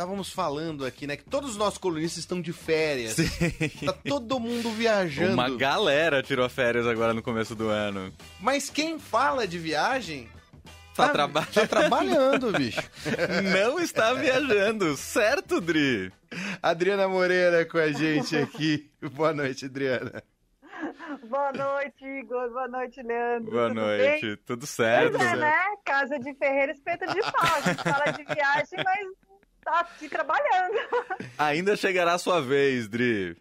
[0.00, 1.14] estávamos falando aqui, né?
[1.14, 3.16] Que todos os nossos colunistas estão de férias.
[3.16, 3.84] Sim.
[3.84, 5.34] Tá todo mundo viajando.
[5.34, 8.10] Uma galera tirou férias agora no começo do ano.
[8.40, 10.26] Mas quem fala de viagem
[10.96, 11.46] Tá, traba...
[11.46, 12.80] tá trabalhando, bicho.
[13.52, 16.10] Não está viajando, certo, Dri?
[16.62, 18.90] Adriana Moreira com a gente aqui.
[19.12, 20.22] Boa noite, Adriana.
[21.28, 22.50] Boa noite, Igor.
[22.50, 23.50] Boa noite, Leandro.
[23.50, 24.36] Boa Tudo noite, bem?
[24.46, 25.16] tudo certo.
[25.16, 25.54] Pois é, né?
[25.84, 27.54] Casa de Ferreira, espeto de pau.
[27.56, 29.08] A gente fala de viagem, mas
[29.64, 30.74] tá aqui trabalhando.
[31.38, 33.36] Ainda chegará a sua vez, Dri.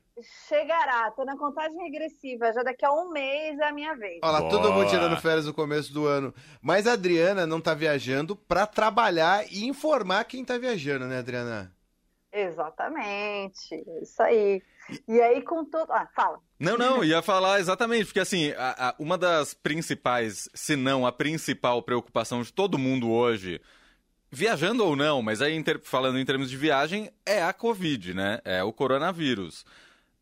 [0.50, 2.52] Chegará, tô na contagem regressiva.
[2.52, 4.20] Já daqui a um mês é a minha vez.
[4.22, 6.34] Olha lá, todo mundo tirando férias no começo do ano.
[6.62, 11.74] Mas a Adriana não tá viajando pra trabalhar e informar quem tá viajando, né, Adriana?
[12.32, 14.62] Exatamente, isso aí.
[15.08, 15.92] E aí, com todo.
[15.92, 16.40] Ah, fala.
[16.60, 21.12] Não, não, ia falar exatamente, porque assim, a- a- uma das principais, se não a
[21.12, 23.62] principal preocupação de todo mundo hoje,
[24.32, 28.40] viajando ou não, mas aí falando em termos de viagem, é a Covid, né?
[28.46, 29.66] É o coronavírus.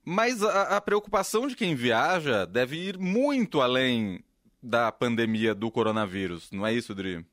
[0.04, 4.24] Mas a, a preocupação de quem viaja deve ir muito além
[4.64, 7.26] da pandemia do coronavírus, não é isso, Dri?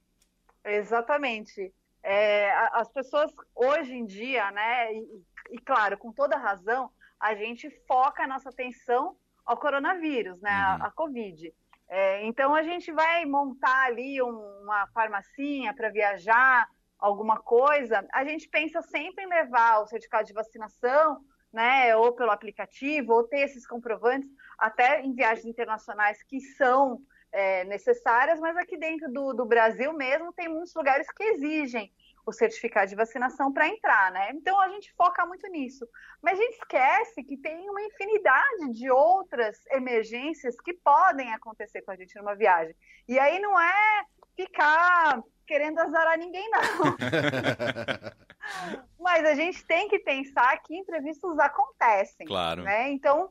[0.65, 1.73] Exatamente.
[2.03, 6.91] É, a- as pessoas hoje em dia, né, e, e, claro, com toda razão,
[7.21, 10.83] a gente foca a nossa atenção ao coronavírus, né, a- Uhum.
[10.87, 11.53] a, Covid.
[11.89, 16.67] É, então a gente vai montar ali um- uma farmacinha para viajar,
[16.99, 21.21] alguma coisa, a gente pensa sempre em levar o certificado de vacinação,
[21.53, 27.65] né, ou pelo aplicativo, ou ter esses comprovantes, até em viagens internacionais que são é,
[27.65, 31.93] necessárias, mas aqui dentro do, do Brasil mesmo tem muitos lugares que exigem
[32.27, 34.31] o certificado de vacinação para entrar, né?
[34.33, 35.87] Então a gente foca muito nisso.
[36.23, 41.91] Mas a gente esquece que tem uma infinidade de outras emergências que podem acontecer com
[41.91, 42.75] a gente numa viagem.
[43.07, 46.61] E aí não é ficar querendo azarar ninguém, não.
[48.99, 52.27] Mas a gente tem que pensar que imprevistos acontecem.
[52.27, 52.63] Claro.
[52.63, 52.91] Né?
[52.91, 53.31] Então,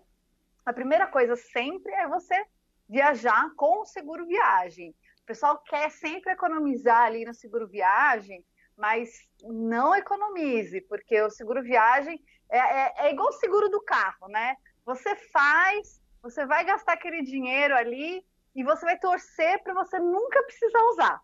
[0.66, 2.46] a primeira coisa sempre é você
[2.88, 4.96] viajar com o seguro viagem.
[5.22, 8.46] O pessoal quer sempre economizar ali no seguro viagem,
[8.78, 9.10] mas
[9.42, 12.20] não economize, porque o seguro viagem
[12.50, 14.56] é, é, é igual o seguro do carro, né?
[14.86, 18.24] Você faz, você vai gastar aquele dinheiro ali
[18.56, 21.22] e você vai torcer para você nunca precisar usar.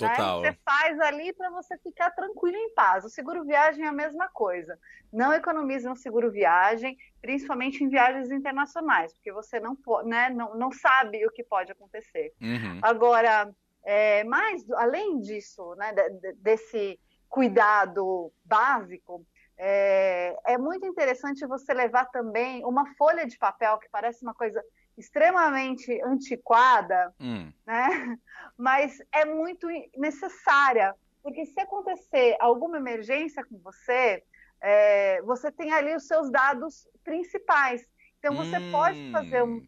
[0.00, 0.08] né?
[0.08, 0.40] Total.
[0.40, 3.04] Você faz ali para você ficar tranquilo em paz.
[3.04, 4.78] O seguro viagem é a mesma coisa.
[5.12, 10.70] Não economize no seguro viagem, principalmente em viagens internacionais, porque você não, né, não, não
[10.72, 12.34] sabe o que pode acontecer.
[12.40, 12.80] Uhum.
[12.82, 13.50] Agora,
[13.86, 16.98] é, mais além disso, né, de- de- desse
[17.28, 19.24] cuidado básico,
[19.56, 24.60] é, é muito interessante você levar também uma folha de papel que parece uma coisa
[24.98, 27.52] extremamente antiquada, Hum.
[27.66, 27.86] né?
[28.58, 34.22] Mas é muito necessária, porque se acontecer alguma emergência com você,
[34.60, 37.86] é, você tem ali os seus dados principais.
[38.18, 39.12] Então você pode Hum.
[39.12, 39.62] fazer um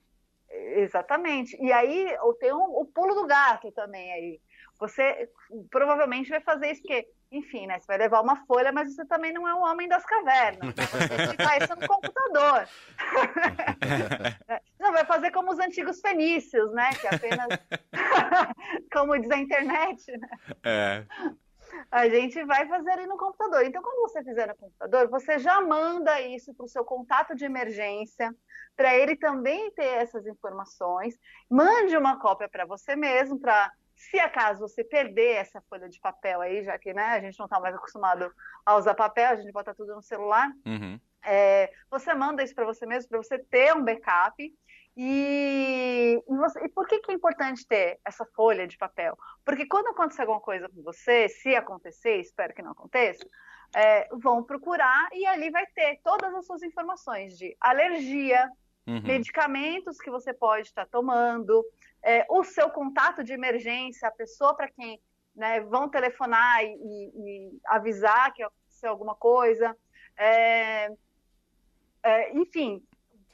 [0.82, 1.56] exatamente.
[1.60, 4.40] E aí tem um, o pulo do gato também aí.
[4.78, 5.28] Você
[5.70, 7.80] provavelmente vai fazer isso porque, enfim, né?
[7.80, 10.74] Você vai levar uma folha, mas você também não é um homem das cavernas.
[10.74, 10.84] Né?
[11.26, 12.68] Você faz isso no computador.
[14.78, 16.90] Não, vai fazer como os antigos fenícios, né?
[17.00, 17.48] Que apenas,
[18.92, 20.28] como diz a internet, né?
[20.64, 21.04] É.
[21.90, 23.64] A gente vai fazer ali no computador.
[23.64, 27.44] Então, quando você fizer no computador, você já manda isso para o seu contato de
[27.44, 28.34] emergência,
[28.76, 31.18] para ele também ter essas informações.
[31.50, 36.40] Mande uma cópia para você mesmo, para se acaso você perder essa folha de papel
[36.40, 38.32] aí, já que né, a gente não está mais acostumado
[38.64, 40.48] a usar papel, a gente bota tudo no celular.
[40.64, 41.00] Uhum.
[41.24, 44.54] É, você manda isso para você mesmo, para você ter um backup.
[45.00, 49.16] E, e, você- e por que, que é importante ter essa folha de papel?
[49.44, 53.24] Porque quando acontecer alguma coisa com você, se acontecer, espero que não aconteça,
[53.76, 58.50] é, vão procurar e ali vai ter todas as suas informações de alergia,
[58.88, 59.02] Uhum.
[59.04, 61.64] medicamentos que você pode estar tomando,
[62.02, 65.00] é, o seu contato de emergência, a pessoa para quem
[65.36, 67.12] né, vão telefonar e, e-
[67.52, 69.76] e avisar que aconteceu alguma coisa.
[70.16, 70.90] É,
[72.02, 72.82] é, enfim,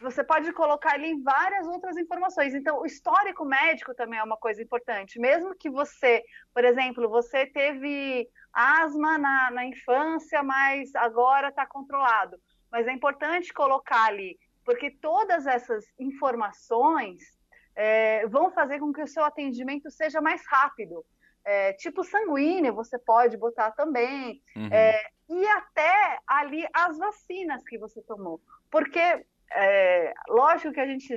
[0.00, 2.55] você pode colocar ali várias outras informações.
[2.55, 5.19] Então, o histórico médico também é uma coisa importante.
[5.19, 12.38] Mesmo que você, por exemplo, você teve asma na, na infância, mas agora está controlado.
[12.70, 17.20] Mas é importante colocar ali, porque todas essas informações
[17.76, 21.05] é, vão fazer com que o seu atendimento seja mais rápido.
[21.44, 24.43] É, tipo sanguíneo, você pode botar também.
[24.56, 24.69] Uhum.
[24.73, 24.99] É,
[25.29, 28.40] e até ali as vacinas que você tomou.
[28.70, 31.14] Porque, é, lógico que a gente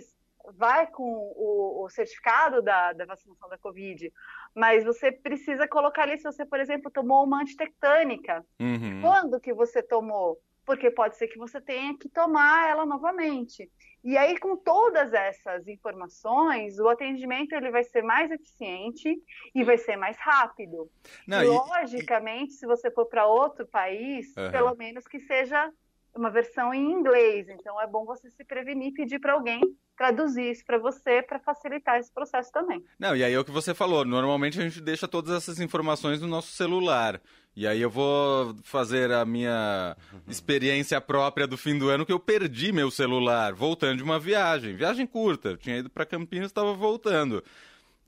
[0.55, 4.11] vai com o, o certificado da, da, vacinação da Covid,
[4.55, 8.45] mas você precisa colocar ali se você, por exemplo, tomou uma antitectânica.
[8.59, 9.01] Uhum.
[9.01, 10.39] Quando que você tomou?
[10.65, 13.69] Porque pode ser que você tenha que tomar ela novamente.
[14.03, 19.13] E aí, com todas essas informações, o atendimento ele vai ser mais eficiente
[19.53, 20.89] e vai ser mais rápido.
[21.27, 22.55] Não, Logicamente, e...
[22.55, 24.51] se você for para outro país, uhum.
[24.51, 25.71] pelo menos que seja
[26.15, 27.47] uma versão em inglês.
[27.49, 29.61] Então, é bom você se prevenir e pedir para alguém
[29.97, 32.83] traduzir isso para você para facilitar esse processo também.
[32.99, 34.05] Não, e aí é o que você falou.
[34.05, 37.19] Normalmente a gente deixa todas essas informações no nosso celular.
[37.55, 42.19] E aí eu vou fazer a minha experiência própria do fim do ano que eu
[42.19, 45.49] perdi meu celular voltando de uma viagem, viagem curta.
[45.49, 47.43] Eu tinha ido para Campinas, estava voltando.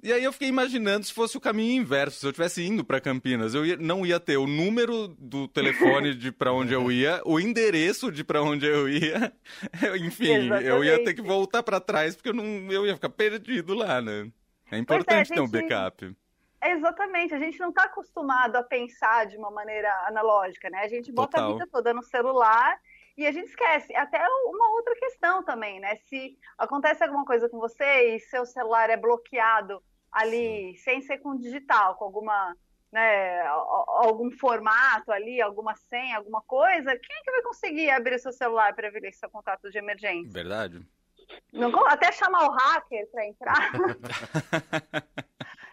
[0.01, 3.01] E aí eu fiquei imaginando se fosse o caminho inverso, se eu estivesse indo para
[3.01, 7.21] Campinas, eu ia, não ia ter o número do telefone de para onde eu ia,
[7.25, 9.33] o endereço de para onde eu ia.
[9.99, 10.67] Enfim, Exatamente.
[10.67, 14.01] eu ia ter que voltar para trás porque eu não eu ia ficar perdido lá,
[14.01, 14.31] né?
[14.71, 16.15] É importante é, ter um backup.
[16.63, 20.79] Exatamente, a gente não está acostumado a pensar de uma maneira analógica, né?
[20.79, 21.49] A gente bota Total.
[21.49, 22.79] a vida toda no celular
[23.17, 23.93] e a gente esquece.
[23.95, 25.97] Até uma outra questão também, né?
[26.05, 31.37] Se acontece alguma coisa com você e seu celular é bloqueado ali, sem ser com
[31.37, 32.55] digital, com alguma,
[32.91, 38.31] né, algum formato ali, alguma senha, alguma coisa, quem é que vai conseguir abrir seu
[38.31, 40.31] celular para ver seu contato de emergência?
[40.31, 40.81] Verdade.
[41.53, 43.71] Não, até chamar o hacker para entrar.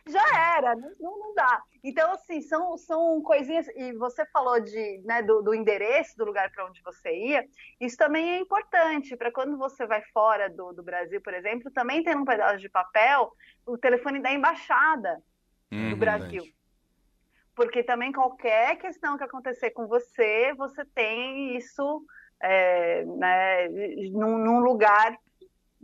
[0.09, 1.61] já era, não, não, dá.
[1.83, 3.67] Então, assim, são, são coisinhas.
[3.75, 7.45] E você falou de, né, do, do endereço do lugar para onde você ia.
[7.81, 12.03] Isso também é importante para quando você vai fora do, do Brasil, por exemplo, também
[12.03, 13.33] tem um pedaço de papel
[13.67, 15.21] o telefone da embaixada
[15.73, 16.43] hum, do Brasil.
[16.43, 16.57] Verdade.
[17.55, 22.05] Porque também qualquer questão que acontecer com você, você tem isso
[22.41, 23.69] é, né,
[24.11, 25.17] num, num lugar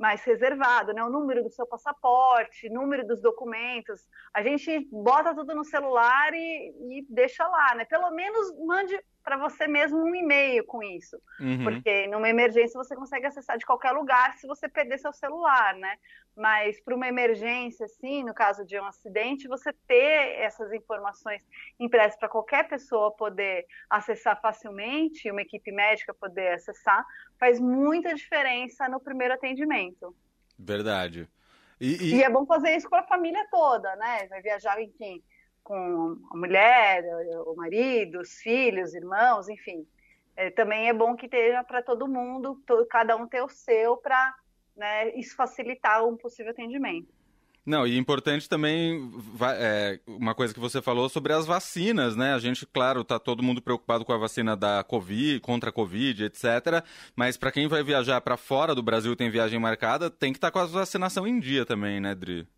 [0.02, 1.00] mais reservado, né?
[1.04, 4.00] O número do seu passaporte, número dos documentos.
[4.34, 7.84] A gente bota tudo no celular e, e deixa lá, né?
[7.84, 11.16] Pelo menos mande para você mesmo um e-mail com isso.
[11.40, 11.64] Uhum.
[11.64, 15.96] Porque numa emergência você consegue acessar de qualquer lugar se você perder seu celular, né?
[16.36, 21.46] Mas para uma emergência, assim, no caso de um acidente, você ter essas informações
[21.78, 27.04] impressas para qualquer pessoa poder acessar facilmente, uma equipe médica poder acessar,
[27.38, 30.16] faz muita diferença no primeiro atendimento.
[30.58, 31.28] Verdade.
[31.80, 32.14] E, e...
[32.16, 34.26] e é bom fazer isso com a família toda, né?
[34.28, 35.22] Vai viajar, enfim,
[35.62, 37.04] com a mulher,
[37.46, 39.86] o marido, os filhos, irmãos, enfim.
[40.36, 43.96] É, também é bom que esteja para todo mundo, todo, cada um ter o seu
[43.96, 44.34] para
[44.76, 47.08] né, isso facilitar um possível atendimento.
[47.64, 49.08] Não, e importante também
[49.56, 52.34] é, uma coisa que você falou sobre as vacinas, né?
[52.34, 56.24] A gente, claro, tá todo mundo preocupado com a vacina da Covid, contra a Covid,
[56.24, 56.84] etc.
[57.14, 60.48] Mas para quem vai viajar para fora do Brasil, tem viagem marcada, tem que estar
[60.48, 62.48] tá com a vacinação em dia também, né, Dri?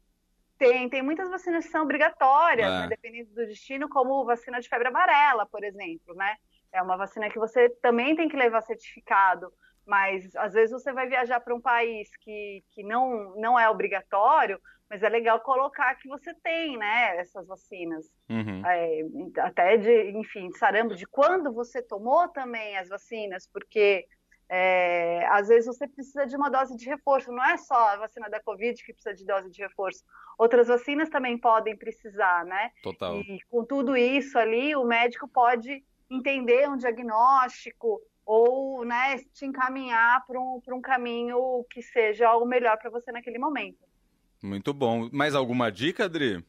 [0.58, 2.80] Tem, tem muitas vacinas que são obrigatórias, é.
[2.80, 6.36] né, dependendo do destino, como vacina de febre amarela, por exemplo, né?
[6.72, 9.52] É uma vacina que você também tem que levar certificado,
[9.86, 14.60] mas às vezes você vai viajar para um país que, que não, não é obrigatório,
[14.88, 18.06] mas é legal colocar que você tem, né, essas vacinas.
[18.28, 18.62] Uhum.
[18.66, 19.00] É,
[19.40, 24.06] até de, enfim, sarampo, de quando você tomou também as vacinas, porque
[24.56, 28.30] é, às vezes você precisa de uma dose de reforço, não é só a vacina
[28.30, 30.04] da Covid que precisa de dose de reforço.
[30.38, 32.70] Outras vacinas também podem precisar, né?
[32.80, 33.16] Total.
[33.16, 40.24] E com tudo isso ali, o médico pode entender um diagnóstico ou né, te encaminhar
[40.24, 43.84] para um, um caminho que seja o melhor para você naquele momento.
[44.40, 45.08] Muito bom.
[45.12, 46.44] Mais alguma dica, Adri?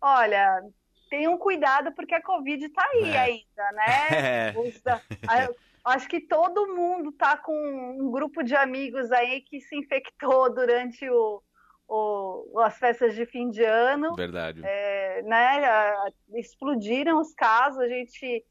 [0.00, 0.60] Olha,
[1.08, 3.18] tenham cuidado porque a Covid está aí é.
[3.18, 4.52] ainda, né?
[5.30, 5.48] É.
[5.84, 7.52] Acho que todo mundo tá com
[8.00, 11.42] um grupo de amigos aí que se infectou durante o,
[11.86, 14.14] o as festas de fim de ano.
[14.14, 14.62] Verdade.
[14.64, 15.94] É, né,
[16.34, 18.44] explodiram os casos, a gente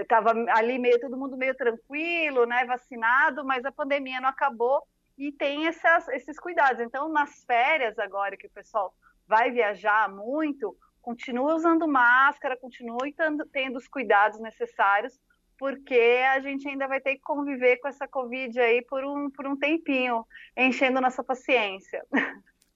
[0.00, 4.82] estava é, ali meio todo mundo meio tranquilo, né, vacinado, mas a pandemia não acabou
[5.16, 6.80] e tem essas, esses cuidados.
[6.80, 8.92] Então, nas férias agora que o pessoal
[9.28, 15.16] vai viajar muito, continue usando máscara, continue tendo, tendo os cuidados necessários
[15.62, 15.94] porque
[16.28, 19.56] a gente ainda vai ter que conviver com essa Covid aí por um, por um
[19.56, 20.26] tempinho,
[20.56, 22.04] enchendo nossa paciência.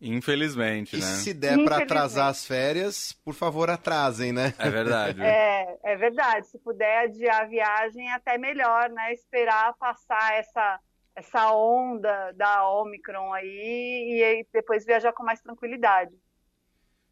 [0.00, 1.04] Infelizmente, e né?
[1.04, 4.54] se der para atrasar as férias, por favor, atrasem, né?
[4.56, 5.20] É verdade.
[5.20, 6.46] é, é verdade.
[6.46, 9.12] Se puder adiar a viagem, até melhor, né?
[9.12, 10.78] Esperar passar essa,
[11.16, 16.14] essa onda da Omicron aí e depois viajar com mais tranquilidade.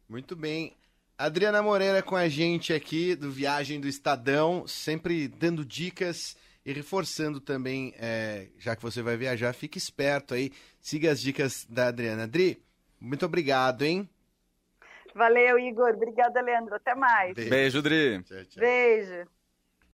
[0.07, 0.77] Muito bem.
[1.17, 7.39] Adriana Moreira com a gente aqui do Viagem do Estadão, sempre dando dicas E reforçando
[7.39, 12.23] também, é, já que você vai viajar, fique esperto aí, siga as dicas da Adriana.
[12.23, 12.61] Adri,
[12.99, 14.09] muito obrigado, hein?
[15.13, 15.91] Valeu, Igor.
[15.91, 16.75] Obrigada, Leandro.
[16.75, 17.33] Até mais.
[17.33, 18.23] Beijo, Beijo Dri.
[18.23, 18.61] Tchau, tchau.
[18.61, 19.34] Beijo.